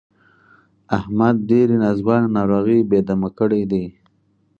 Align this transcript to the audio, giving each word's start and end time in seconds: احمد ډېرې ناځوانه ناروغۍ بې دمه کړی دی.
احمد 0.97 1.35
ډېرې 1.49 1.75
ناځوانه 1.83 2.27
ناروغۍ 2.37 2.79
بې 2.89 2.99
دمه 3.07 3.29
کړی 3.39 3.63
دی. 3.71 3.85